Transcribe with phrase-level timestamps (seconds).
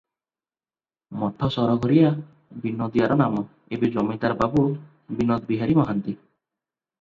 [1.23, 2.09] ମଠ ସରଘରିଆ
[2.63, 3.45] ବିନୋଦିଆର ନାମ
[3.79, 4.65] ଏବେ ଜମିଦାର ବାବୁ
[5.21, 6.19] ବିନୋଦବିହାରି ମହାନ୍ତି।